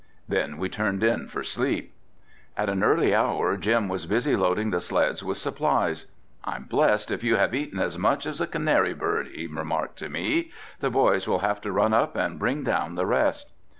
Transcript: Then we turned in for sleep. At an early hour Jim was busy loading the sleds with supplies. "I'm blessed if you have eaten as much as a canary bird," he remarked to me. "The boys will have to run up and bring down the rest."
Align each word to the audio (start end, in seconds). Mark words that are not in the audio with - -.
Then 0.27 0.57
we 0.57 0.67
turned 0.67 1.03
in 1.03 1.27
for 1.27 1.43
sleep. 1.43 1.93
At 2.57 2.69
an 2.69 2.83
early 2.83 3.13
hour 3.13 3.55
Jim 3.55 3.87
was 3.87 4.07
busy 4.07 4.35
loading 4.35 4.71
the 4.71 4.81
sleds 4.81 5.23
with 5.23 5.37
supplies. 5.37 6.07
"I'm 6.43 6.63
blessed 6.63 7.11
if 7.11 7.23
you 7.23 7.35
have 7.35 7.53
eaten 7.53 7.79
as 7.79 7.99
much 7.99 8.25
as 8.25 8.41
a 8.41 8.47
canary 8.47 8.95
bird," 8.95 9.27
he 9.27 9.45
remarked 9.45 9.99
to 9.99 10.09
me. 10.09 10.51
"The 10.79 10.89
boys 10.89 11.27
will 11.27 11.39
have 11.45 11.61
to 11.61 11.71
run 11.71 11.93
up 11.93 12.15
and 12.15 12.39
bring 12.39 12.63
down 12.63 12.95
the 12.95 13.05
rest." 13.05 13.51